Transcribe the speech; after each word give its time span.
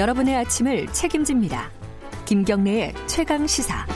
여러분의 0.00 0.34
아침을 0.34 0.86
책임집니다. 0.94 1.70
김경래의 2.24 2.94
최강 3.06 3.46
시사. 3.46 3.86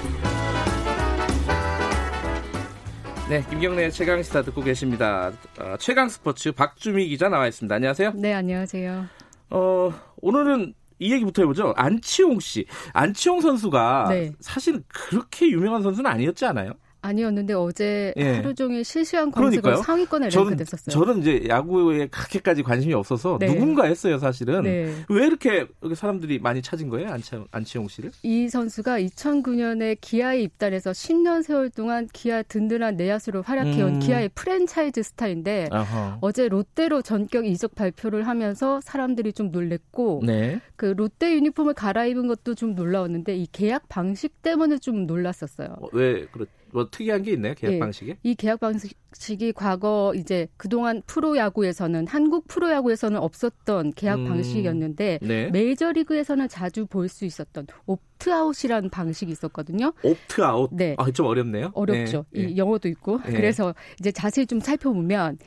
네, 3.30 3.42
김경래 3.48 3.88
최강 3.88 4.22
시사 4.22 4.42
듣고 4.42 4.62
계십니다. 4.62 5.32
어, 5.58 5.76
최강 5.78 6.10
스포츠 6.10 6.52
박주미 6.52 7.08
기자 7.08 7.30
나와 7.30 7.46
있습니다. 7.46 7.74
안녕하세요. 7.74 8.12
네, 8.16 8.34
안녕하세요. 8.34 9.06
어, 9.48 9.94
오늘은 10.20 10.74
이 10.98 11.10
얘기부터 11.10 11.40
해보죠. 11.40 11.72
안치홍 11.74 12.38
씨. 12.40 12.66
안치홍 12.92 13.40
선수가 13.40 14.06
네. 14.10 14.32
사실 14.40 14.82
그렇게 14.88 15.48
유명한 15.48 15.82
선수는 15.82 16.10
아니었지 16.10 16.44
않아요? 16.44 16.72
아니었는데 17.04 17.52
어제 17.52 18.14
예. 18.16 18.36
하루 18.36 18.54
종일 18.54 18.82
실시간 18.82 19.30
검색어 19.30 19.76
상위권에 19.76 20.30
랭크됐었어요. 20.30 20.92
저는 20.92 21.20
이제 21.20 21.44
야구에 21.48 22.06
그렇게까지 22.06 22.62
관심이 22.62 22.94
없어서 22.94 23.36
네. 23.38 23.46
누군가 23.46 23.84
했어요, 23.84 24.18
사실은. 24.18 24.62
네. 24.62 24.94
왜 25.10 25.26
이렇게 25.26 25.66
사람들이 25.94 26.38
많이 26.38 26.62
찾은 26.62 26.88
거예요, 26.88 27.10
안치홍, 27.10 27.46
안치홍 27.50 27.88
씨를? 27.88 28.10
이 28.22 28.48
선수가 28.48 29.00
2009년에 29.00 29.98
기아에 30.00 30.40
입단해서 30.40 30.92
10년 30.92 31.42
세월 31.42 31.68
동안 31.70 32.08
기아 32.12 32.42
든든한 32.42 32.96
내야수로 32.96 33.42
활약해온 33.42 33.96
음. 33.96 33.98
기아의 34.00 34.30
프랜차이즈 34.34 35.02
스타인데 35.02 35.68
어허. 35.70 36.18
어제 36.22 36.48
롯데로 36.48 37.02
전격 37.02 37.44
이적 37.46 37.74
발표를 37.74 38.26
하면서 38.26 38.80
사람들이 38.82 39.34
좀 39.34 39.50
놀랬고 39.50 40.22
네. 40.24 40.60
그 40.76 40.86
롯데 40.86 41.34
유니폼을 41.34 41.74
갈아입은 41.74 42.26
것도 42.28 42.54
좀 42.54 42.74
놀라웠는데 42.74 43.36
이 43.36 43.46
계약 43.52 43.88
방식 43.88 44.42
때문에 44.42 44.78
좀 44.78 45.06
놀랐었어요. 45.06 45.68
어, 45.80 45.88
왜 45.92 46.26
그렇? 46.26 46.46
뭐 46.74 46.88
특이한 46.90 47.22
게 47.22 47.30
있나요? 47.30 47.54
계약 47.54 47.70
네. 47.70 47.78
방식이? 47.78 48.16
이 48.24 48.34
계약 48.34 48.58
방식이 48.58 49.52
과거 49.52 50.12
이제 50.16 50.48
그동안 50.56 51.02
프로야구에서는 51.06 52.08
한국 52.08 52.48
프로야구에서는 52.48 53.16
없었던 53.16 53.92
계약 53.92 54.18
음, 54.18 54.28
방식이었는데 54.28 55.20
네. 55.22 55.50
메이저리그에서는 55.50 56.48
자주 56.48 56.84
볼 56.86 57.08
수 57.08 57.24
있었던 57.24 57.68
옵트아웃이라는 57.86 58.90
방식이 58.90 59.30
있었거든요. 59.30 59.92
옵트아웃? 60.02 60.70
네. 60.72 60.96
아, 60.98 61.08
좀 61.12 61.26
어렵네요. 61.26 61.70
어렵죠. 61.74 62.24
네. 62.32 62.40
이 62.40 62.46
네. 62.46 62.56
영어도 62.56 62.88
있고. 62.88 63.20
네. 63.24 63.30
그래서 63.34 63.72
이제 64.00 64.10
자세히 64.10 64.44
좀 64.46 64.58
살펴보면 64.58 65.38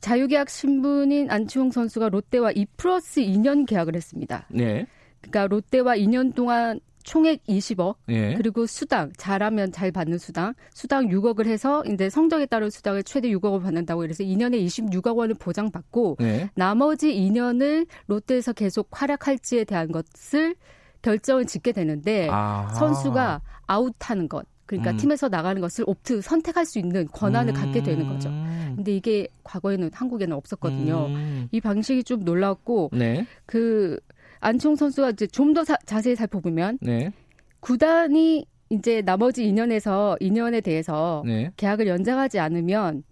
자유계약 0.00 0.50
신분인 0.50 1.30
안치홍 1.30 1.70
선수가 1.70 2.10
롯데와 2.10 2.50
2 2.52 2.66
플러스 2.76 3.22
2년 3.22 3.66
계약을 3.66 3.94
했습니다. 3.96 4.46
네. 4.50 4.86
그러니까 5.22 5.46
롯데와 5.46 5.96
2년 5.96 6.34
동안 6.34 6.80
총액 7.04 7.44
20억 7.44 7.96
예. 8.08 8.34
그리고 8.34 8.66
수당 8.66 9.12
잘하면 9.16 9.70
잘 9.70 9.92
받는 9.92 10.18
수당 10.18 10.54
수당 10.72 11.08
6억을 11.08 11.46
해서 11.46 11.84
이제 11.84 12.10
성적에 12.10 12.46
따른 12.46 12.70
수당을 12.70 13.04
최대 13.04 13.28
6억을 13.28 13.62
받는다고 13.62 14.00
그래서 14.00 14.24
2년에 14.24 14.64
26억 14.66 15.16
원을 15.16 15.34
보장받고 15.38 16.16
예. 16.22 16.50
나머지 16.54 17.14
2년을 17.14 17.86
롯데에서 18.06 18.52
계속 18.52 18.88
활약할지에 18.90 19.64
대한 19.64 19.92
것을 19.92 20.56
결정을 21.02 21.44
짓게 21.44 21.72
되는데 21.72 22.28
아하. 22.30 22.72
선수가 22.74 23.42
아웃하는 23.66 24.28
것 24.28 24.46
그러니까 24.66 24.92
음. 24.92 24.96
팀에서 24.96 25.28
나가는 25.28 25.60
것을 25.60 25.84
옵트 25.86 26.22
선택할 26.22 26.64
수 26.64 26.78
있는 26.78 27.06
권한을 27.08 27.52
음. 27.52 27.54
갖게 27.54 27.82
되는 27.82 28.08
거죠. 28.08 28.30
근데 28.74 28.96
이게 28.96 29.28
과거에는 29.44 29.90
한국에는 29.92 30.34
없었거든요. 30.34 31.06
음. 31.06 31.48
이 31.52 31.60
방식이 31.60 32.02
좀 32.04 32.24
놀랐고 32.24 32.90
네. 32.92 33.26
그 33.46 34.00
안총 34.44 34.76
선수가 34.76 35.10
이제 35.10 35.26
좀 35.26 35.54
더 35.54 35.62
자세히 35.64 36.16
살펴보면 36.16 36.78
네. 36.80 37.12
구단이 37.60 38.44
이제 38.70 39.02
나머지 39.02 39.44
2년에서 39.44 40.20
2년에 40.20 40.62
대해서 40.62 41.22
네. 41.24 41.50
계약을 41.56 41.86
연장하지 41.86 42.40
않으면 42.40 43.04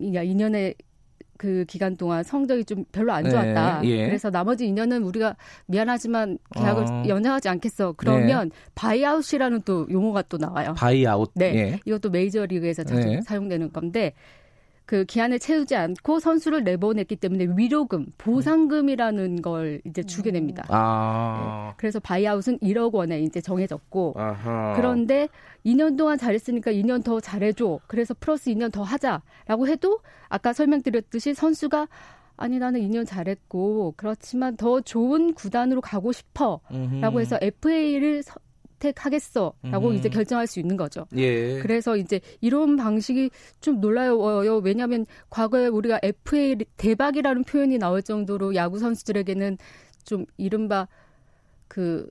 2년의 0.00 0.74
그 1.38 1.64
기간 1.66 1.96
동안 1.96 2.22
성적이 2.22 2.64
좀 2.64 2.84
별로 2.92 3.12
안 3.12 3.28
좋았다. 3.28 3.80
네, 3.80 3.88
예. 3.88 4.06
그래서 4.06 4.30
나머지 4.30 4.66
2년은 4.66 5.06
우리가 5.06 5.36
미안하지만 5.66 6.38
계약을 6.54 6.84
어. 6.84 7.04
연장하지 7.06 7.48
않겠어. 7.48 7.94
그러면 7.96 8.50
네. 8.50 8.56
buyout이라는 8.74 9.62
또 9.64 9.86
용어가 9.90 10.22
또 10.22 10.38
나와요. 10.38 10.74
buyout. 10.76 11.32
네. 11.34 11.54
예. 11.54 11.80
이것도 11.84 12.10
메이저리그에서 12.10 12.84
자주 12.84 13.06
네. 13.06 13.20
사용되는 13.22 13.72
건데 13.72 14.12
그 14.86 15.04
기한을 15.04 15.40
채우지 15.40 15.74
않고 15.74 16.20
선수를 16.20 16.62
내보냈기 16.62 17.16
때문에 17.16 17.48
위로금, 17.56 18.06
보상금이라는 18.18 19.42
걸 19.42 19.80
이제 19.84 20.04
주게 20.04 20.30
됩니다. 20.30 20.64
아. 20.68 21.70
네. 21.70 21.74
그래서 21.76 21.98
buyout은 21.98 22.60
1억 22.60 22.94
원에 22.94 23.20
이제 23.20 23.40
정해졌고 23.40 24.14
아하. 24.16 24.74
그런데 24.76 25.28
2년 25.64 25.98
동안 25.98 26.16
잘했으니까 26.16 26.70
2년 26.70 27.02
더 27.04 27.18
잘해줘. 27.20 27.80
그래서 27.88 28.14
플러스 28.18 28.50
2년 28.50 28.72
더 28.72 28.82
하자라고 28.84 29.66
해도 29.66 29.98
아까 30.28 30.52
설명드렸듯이 30.52 31.34
선수가 31.34 31.88
아니 32.36 32.58
나는 32.58 32.80
2년 32.80 33.06
잘했고 33.06 33.94
그렇지만 33.96 34.56
더 34.56 34.80
좋은 34.80 35.34
구단으로 35.34 35.80
가고 35.80 36.12
싶어라고 36.12 37.20
해서 37.20 37.38
FA를 37.40 38.22
선택하겠어라고 38.92 39.88
음. 39.88 39.94
이제 39.94 40.08
결정할 40.08 40.46
수 40.46 40.60
있는 40.60 40.76
거죠. 40.76 41.06
예. 41.16 41.58
그래서 41.60 41.96
이제 41.96 42.20
이런 42.40 42.76
방식이 42.76 43.30
좀 43.60 43.80
놀라요. 43.80 44.16
왜냐하면 44.62 45.06
과거에 45.30 45.66
우리가 45.66 46.00
FA 46.02 46.56
대박이라는 46.76 47.44
표현이 47.44 47.78
나올 47.78 48.02
정도로 48.02 48.54
야구 48.54 48.78
선수들에게는 48.78 49.58
좀 50.04 50.26
이른바 50.36 50.86
그 51.68 52.08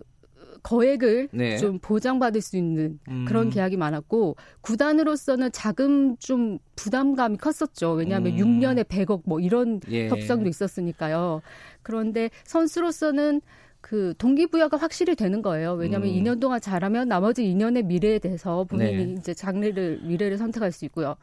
거액을 0.63 1.29
네. 1.31 1.57
좀 1.57 1.77
보장받을 1.77 2.41
수 2.41 2.57
있는 2.57 2.99
음. 3.07 3.25
그런 3.27 3.51
계약이 3.51 3.77
많았고 3.77 4.35
구단으로서는 4.61 5.51
자금 5.51 6.17
좀 6.17 6.57
부담감이 6.75 7.37
컸었죠. 7.37 7.91
왜냐하면 7.91 8.33
음. 8.33 8.59
6년에 8.59 8.85
100억 8.85 9.21
뭐 9.25 9.39
이런 9.39 9.79
예. 9.91 10.09
협상도 10.09 10.49
있었으니까요. 10.49 11.41
그런데 11.83 12.31
선수로서는 12.45 13.41
그 13.85 14.16
동기부여가 14.18 14.78
확실히 14.78 15.16
되는 15.16 15.44
거예요. 15.44 15.73
왜냐하면 15.73 16.09
음. 16.09 16.16
2년 16.16 16.41
동안 16.41 16.59
잘하면 16.59 17.07
나머지 17.07 17.44
2년의 17.44 17.85
미래에 17.85 18.18
대해서 18.18 18.63
본인이 18.63 19.06
네. 19.06 19.16
이제 19.19 19.35
장래를 19.35 20.00
미래를 20.01 20.40
선택할 20.40 20.72
수 20.72 20.85
있고요. 20.85 21.16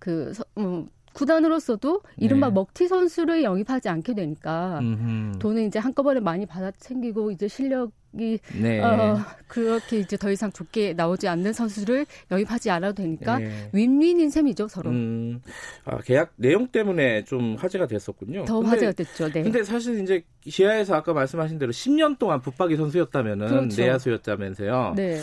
그 0.00 0.32
음, 0.58 0.88
구단으로서도 1.14 2.02
이른바 2.18 2.48
네. 2.48 2.54
먹튀 2.54 2.88
선수를 2.88 3.42
영입하지 3.42 3.88
않게 3.88 4.14
되니까 4.14 4.78
음흠. 4.80 5.38
돈은 5.38 5.66
이제 5.66 5.78
한꺼번에 5.78 6.20
많이 6.20 6.44
받아 6.44 6.70
챙기고 6.72 7.30
이제 7.30 7.48
실력 7.48 7.92
이 8.16 8.38
네. 8.60 8.80
어, 8.80 9.18
그렇게 9.48 9.98
이제 9.98 10.16
더 10.16 10.30
이상 10.30 10.52
좋게 10.52 10.92
나오지 10.92 11.26
않는 11.26 11.52
선수를 11.52 12.06
영입하지 12.30 12.70
않아도 12.70 13.02
되니까 13.02 13.38
네. 13.38 13.70
윈윈인 13.72 14.30
셈이죠 14.30 14.68
서로. 14.68 14.90
음, 14.90 15.40
아, 15.84 15.98
계약 15.98 16.32
내용 16.36 16.68
때문에 16.68 17.24
좀 17.24 17.56
화제가 17.56 17.88
됐었군요. 17.88 18.44
더 18.44 18.60
근데, 18.60 18.70
화제가 18.70 18.92
됐죠. 18.92 19.32
네. 19.32 19.42
근데 19.42 19.64
사실 19.64 20.00
이제 20.00 20.22
기아에서 20.42 20.94
아까 20.94 21.12
말씀하신 21.12 21.58
대로 21.58 21.72
10년 21.72 22.16
동안 22.18 22.40
붙박이 22.40 22.76
선수였다면은 22.76 23.48
그렇죠. 23.48 23.82
내야수였다면서요. 23.82 24.92
네. 24.94 25.20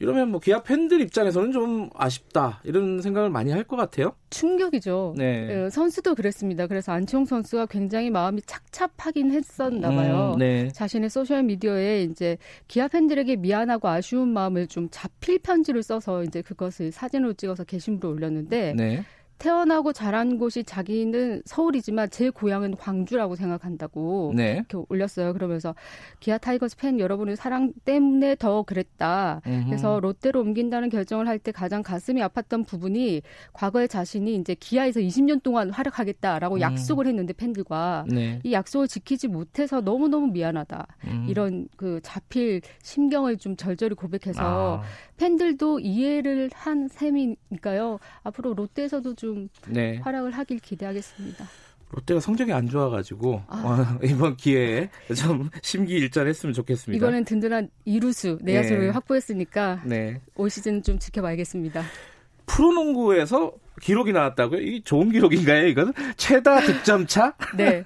이러면 0.00 0.30
뭐 0.30 0.40
기아 0.40 0.62
팬들 0.62 1.00
입장에서는 1.00 1.52
좀 1.52 1.90
아쉽다 1.94 2.60
이런 2.64 3.02
생각을 3.02 3.30
많이 3.30 3.50
할 3.50 3.64
것 3.68 3.76
같아요. 3.76 4.14
충격이죠. 4.30 5.14
네. 5.18 5.46
네. 5.46 5.70
선수도 5.70 6.14
그랬습니다. 6.14 6.66
그래서 6.66 6.92
안치홍 6.92 7.26
선수가 7.26 7.66
굉장히 7.66 8.08
마음이 8.08 8.40
착잡하긴 8.46 9.30
했었나 9.32 9.90
봐요. 9.90 10.32
음, 10.34 10.38
네. 10.38 10.68
자신의 10.68 11.10
소셜 11.10 11.42
미디어에 11.42 12.02
이제 12.04 12.38
기아 12.66 12.88
팬들에게 12.88 13.36
미안하고 13.36 13.88
아쉬운 13.88 14.28
마음을 14.32 14.66
좀 14.68 14.88
자필 14.90 15.40
편지를 15.40 15.82
써서 15.82 16.22
이제 16.24 16.40
그것을 16.40 16.92
사진으로 16.92 17.34
찍어서 17.34 17.64
게시물을 17.64 18.08
올렸는데 18.08 18.74
네. 18.76 19.04
태어나고 19.38 19.92
자란 19.92 20.38
곳이 20.38 20.64
자기는 20.64 21.42
서울이지만 21.44 22.10
제 22.10 22.30
고향은 22.30 22.76
광주라고 22.76 23.36
생각한다고 23.36 24.32
네. 24.36 24.54
이렇게 24.68 24.78
올렸어요. 24.88 25.32
그러면서 25.32 25.74
기아 26.20 26.38
타이거스 26.38 26.76
팬 26.76 27.00
여러분의 27.00 27.36
사랑 27.36 27.72
때문에 27.84 28.36
더 28.36 28.62
그랬다. 28.62 29.40
음흠. 29.46 29.64
그래서 29.66 30.00
롯데로 30.00 30.40
옮긴다는 30.40 30.88
결정을 30.90 31.26
할 31.26 31.38
때 31.38 31.52
가장 31.52 31.84
가슴이 31.84 32.20
아팠던 32.20 32.66
부분이 32.66 33.22
과거에 33.52 33.86
자신이 33.86 34.34
이제 34.34 34.56
기아에서 34.58 34.98
20년 34.98 35.40
동안 35.42 35.70
활약하겠다라고 35.70 36.56
음. 36.56 36.60
약속을 36.60 37.06
했는데 37.06 37.32
팬들과 37.32 38.06
네. 38.08 38.40
이 38.42 38.52
약속을 38.52 38.88
지키지 38.88 39.28
못해서 39.28 39.80
너무 39.80 40.08
너무 40.08 40.26
미안하다. 40.32 40.86
음. 41.06 41.26
이런 41.28 41.68
그 41.76 42.00
자필 42.02 42.60
심경을 42.82 43.36
좀 43.38 43.54
절절히 43.56 43.94
고백해서 43.94 44.80
아. 44.82 44.82
팬들도 45.16 45.78
이해를 45.80 46.50
한 46.54 46.88
셈이니까요. 46.88 47.98
앞으로 48.24 48.54
롯데에서도 48.54 49.14
좀 49.14 49.27
네. 49.68 49.98
활약을 49.98 50.32
하길 50.32 50.58
기대하겠습니다. 50.60 51.46
롯데가 51.90 52.20
성적이 52.20 52.52
안 52.52 52.68
좋아가지고 52.68 53.42
아. 53.46 53.98
어, 54.00 54.04
이번 54.04 54.36
기회에 54.36 54.90
좀 55.16 55.48
심기일전했으면 55.62 56.52
좋겠습니다. 56.52 56.96
이번엔 56.96 57.24
든든한 57.24 57.70
이루수 57.84 58.38
내야수를 58.42 58.86
네. 58.86 58.88
확보했으니까 58.90 59.82
네. 59.84 60.20
올 60.34 60.50
시즌 60.50 60.82
좀 60.82 60.98
지켜봐야겠습니다. 60.98 61.82
프로농구에서 62.46 63.52
기록이 63.80 64.12
나왔다고요? 64.12 64.60
이 64.60 64.82
좋은 64.82 65.10
기록인가요? 65.10 65.66
이건 65.68 65.92
최다 66.16 66.60
득점차? 66.62 67.34
네, 67.56 67.84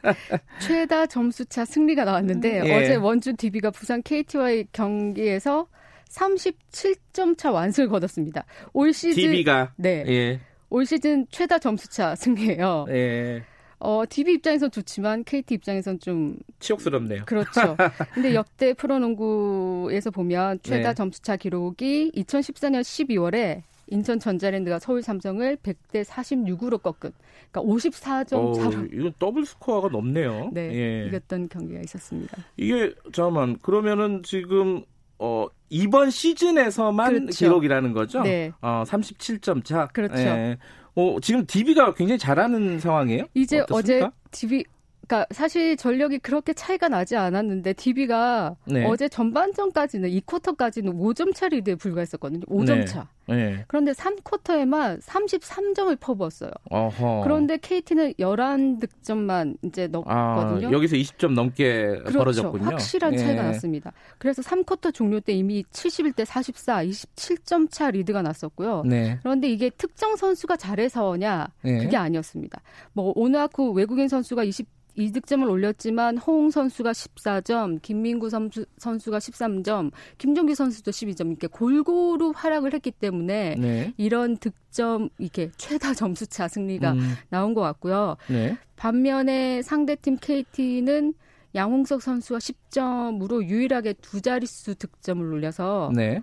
최다 0.61 1.07
점수차 1.07 1.65
승리가 1.65 2.05
나왔는데 2.05 2.63
예. 2.65 2.75
어제 2.75 2.95
원주 2.95 3.35
DB가 3.37 3.71
부산 3.71 4.03
KT와의 4.03 4.69
경기에서 4.73 5.67
37점 6.09 7.37
차 7.37 7.51
완승을 7.51 7.89
거뒀습니다. 7.89 8.45
올 8.73 8.93
시즌 8.93 9.23
DB가 9.23 9.73
네. 9.77 10.05
예. 10.07 10.41
올 10.73 10.87
시즌 10.87 11.27
최다 11.31 11.59
점수차 11.59 12.15
승리예요. 12.17 12.87
예. 12.89 13.43
어, 13.79 14.05
DB 14.09 14.35
입장에선 14.35 14.71
좋지만 14.71 15.25
KT 15.25 15.55
입장에선 15.55 15.99
좀 15.99 16.37
치욕스럽네요. 16.61 17.25
그렇죠. 17.27 17.77
근데 18.15 18.35
역대 18.35 18.73
프로농구에서 18.73 20.11
보면 20.11 20.61
최다 20.63 20.91
네. 20.91 20.95
점수차 20.95 21.37
기록이 21.37 22.13
2014년 22.17 22.81
12월에 22.81 23.63
인천 23.89 24.19
전자랜드가 24.19 24.79
서울 24.79 25.03
삼성을 25.03 25.57
100대 25.57 26.05
46으로 26.05 26.81
꺾은 26.81 27.13
그러니까 27.51 27.61
54점 27.61 28.55
차로 28.55 28.87
이건 28.93 29.13
더블 29.19 29.45
스코어가 29.45 29.89
넘네요. 29.89 30.51
네. 30.55 30.71
예. 30.73 31.07
이겼던 31.09 31.51
경기가 31.51 31.81
있었습니다. 31.81 32.39
이게 32.57 32.95
잠깐만 33.13 33.59
그러면은 33.59 34.23
지금 34.23 34.85
어 35.25 35.47
이번 35.71 36.11
시즌에서만 36.11 37.13
그렇죠. 37.13 37.39
기록이라는 37.39 37.93
거죠? 37.93 38.23
네. 38.23 38.51
어 38.61 38.83
37점 38.85 39.65
차. 39.65 39.87
그렇죠. 39.87 40.19
예. 40.19 40.59
어, 40.95 41.17
지금 41.23 41.47
DB가 41.47 41.95
굉장히 41.95 42.19
잘하는 42.19 42.81
상황이에요? 42.81 43.25
이제 43.35 43.61
어떻습니까? 43.61 44.07
어제 44.07 44.11
DB 44.33 44.65
그러니까 45.13 45.27
사실 45.31 45.77
전력이 45.77 46.21
그렇게 46.21 46.55
차이가 46.55 46.89
나지 46.89 47.17
않았는데 47.17 47.75
DB가 47.75 48.57
네. 48.65 48.87
어제 48.87 49.11
전반전까지는 49.11 50.09
2쿼터까지는 50.09 50.99
5점 50.99 51.35
차 51.35 51.49
리드에 51.49 51.75
불과했었거든요. 51.75 52.41
5점 52.47 52.79
네. 52.79 52.85
차. 52.87 53.07
네. 53.29 53.63
그런데 53.69 53.93
3쿼터에만 53.93 55.03
33점을 55.03 56.01
퍼부었어요. 56.01 56.51
어허. 56.71 57.21
그런데 57.25 57.59
KT는 57.59 58.15
11득점만 58.15 59.59
이제 59.63 59.87
넣었거든요. 59.87 60.69
아, 60.69 60.73
여기서 60.73 60.97
20점 60.97 61.35
넘게 61.35 61.99
그렇죠. 61.99 62.19
벌어졌군요. 62.19 62.65
확실한 62.65 63.17
차이가 63.17 63.43
예. 63.43 63.47
났습니다. 63.49 63.93
그래서 64.17 64.41
3쿼터 64.41 64.95
종료 64.95 65.21
때 65.21 65.35
이미 65.35 65.63
71대 65.65 66.25
44, 66.25 66.85
27점 66.85 67.71
차 67.71 67.91
리드가 67.91 68.23
났었고요. 68.23 68.83
네. 68.87 69.19
그런데 69.23 69.51
이게 69.51 69.69
특정 69.69 70.17
선수가 70.17 70.57
잘해서냐 70.57 71.49
네. 71.63 71.79
그게 71.85 71.99
아니었습니다. 71.99 72.63
뭐 72.95 73.13
오나쿠 73.15 73.73
외국인 73.73 74.09
선수가 74.09 74.45
20 74.45 74.82
2득점을 74.97 75.49
올렸지만 75.49 76.19
호응 76.19 76.51
선수가 76.51 76.93
14점, 76.93 77.81
김민구 77.83 78.31
선수, 78.31 78.67
선수가 78.79 79.19
13점, 79.19 79.91
김종규 80.19 80.55
선수도 80.55 80.91
12점 80.91 81.29
이렇게 81.29 81.47
골고루 81.47 82.33
활약을 82.35 82.75
했기 82.75 82.91
때문에 82.91 83.57
네. 83.59 83.95
이런 83.97 84.37
득점 84.37 85.09
이렇게 85.19 85.51
최다 85.57 85.95
점수차 85.95 86.49
승리가 86.49 86.93
음. 86.93 87.15
나온 87.31 87.55
것 87.55 87.61
같고요. 87.63 88.17
네. 88.29 88.57
반면에 88.77 89.63
상대팀 89.63 90.19
KT는 90.21 91.15
양홍석 91.55 92.03
선수가 92.03 92.39
10점으로 92.39 93.45
유일하게 93.45 93.95
두 93.95 94.21
자릿수 94.21 94.75
득점을 94.77 95.25
올려서 95.25 95.93
네. 95.95 96.21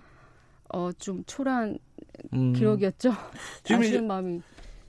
어, 0.72 0.90
좀 0.92 1.22
초라한 1.26 1.78
음. 2.32 2.52
기록이었죠. 2.52 3.12
지금 3.64 3.80
아쉬운 3.80 4.06
마음이. 4.06 4.42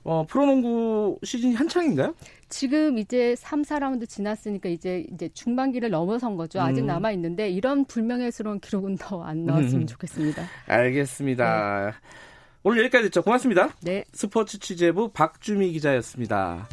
어, 0.04 0.24
프로농구 0.28 1.18
시즌이 1.22 1.54
한창인가요? 1.54 2.14
지금 2.48 2.98
이제 2.98 3.34
3, 3.36 3.62
4라운드 3.62 4.08
지났으니까 4.08 4.68
이제 4.68 5.06
이제 5.12 5.28
중반기를 5.32 5.90
넘어선 5.90 6.36
거죠. 6.36 6.60
아직 6.60 6.80
음. 6.82 6.86
남아 6.86 7.12
있는데 7.12 7.48
이런 7.50 7.84
불명예스러운 7.84 8.60
기록은 8.60 8.96
더 8.96 9.22
안 9.22 9.44
나왔으면 9.46 9.82
음. 9.82 9.86
좋겠습니다. 9.86 10.42
알겠습니다. 10.66 11.86
네. 11.86 11.92
오늘 12.64 12.78
여기까지 12.84 13.04
듣죠. 13.04 13.22
고맙습니다. 13.22 13.70
네. 13.82 14.04
스포츠 14.12 14.58
취재부 14.58 15.10
박주미 15.12 15.72
기자였습니다. 15.72 16.68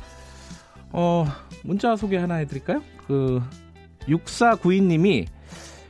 어, 0.91 1.25
문자 1.63 1.95
소개 1.95 2.17
하나 2.17 2.35
해 2.35 2.45
드릴까요? 2.45 2.81
그 3.07 3.41
6492님이 4.07 5.27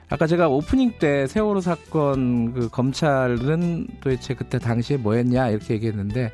아까 0.09 0.27
제가 0.27 0.49
오프닝 0.49 0.93
때 0.99 1.27
세월호 1.27 1.61
사건 1.61 2.53
그 2.53 2.69
검찰은 2.69 3.87
도대체 4.01 4.33
그때 4.33 4.57
당시에 4.59 4.97
뭐 4.97 5.13
했냐 5.13 5.49
이렇게 5.49 5.75
얘기했는데 5.75 6.31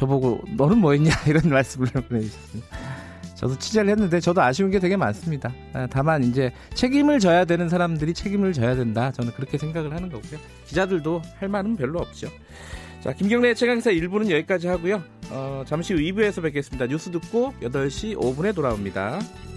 저보고 0.00 0.42
너는 0.56 0.78
뭐 0.78 0.92
했냐 0.92 1.10
이런 1.28 1.50
말씀을 1.50 1.88
보내주셨습니다. 1.88 2.78
저도 3.34 3.58
취재를 3.58 3.90
했는데 3.90 4.20
저도 4.20 4.42
아쉬운 4.42 4.70
게 4.70 4.78
되게 4.78 4.96
많습니다. 4.96 5.52
아, 5.72 5.86
다만 5.90 6.24
이제 6.24 6.52
책임을 6.74 7.20
져야 7.20 7.44
되는 7.44 7.68
사람들이 7.68 8.14
책임을 8.14 8.52
져야 8.52 8.74
된다. 8.74 9.12
저는 9.12 9.32
그렇게 9.32 9.58
생각을 9.58 9.94
하는 9.94 10.10
거고요. 10.10 10.40
기자들도 10.66 11.22
할 11.38 11.48
말은 11.48 11.76
별로 11.76 12.00
없죠. 12.00 12.28
자, 13.02 13.12
김경래 13.12 13.54
최강사 13.54 13.90
1부는 13.90 14.30
여기까지 14.30 14.68
하고요. 14.68 15.02
어, 15.30 15.64
잠시 15.66 15.94
후 15.94 16.00
2부에서 16.00 16.42
뵙겠습니다. 16.42 16.86
뉴스 16.86 17.10
듣고 17.10 17.54
8시 17.62 18.16
5분에 18.16 18.54
돌아옵니다. 18.54 19.18
네. 19.18 19.49